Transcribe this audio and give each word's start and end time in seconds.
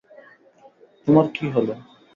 তোমার 1.07 1.25
কী 1.35 1.45
হল? 1.55 1.67